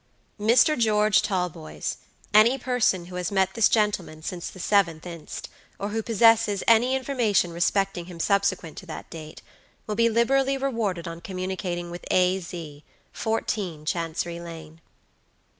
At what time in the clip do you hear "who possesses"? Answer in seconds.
5.89-6.63